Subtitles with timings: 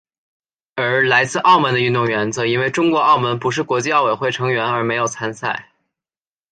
[0.73, 5.69] 而来自澳门的运动员则因为中国澳门不是国际奥委会成员而没有参赛。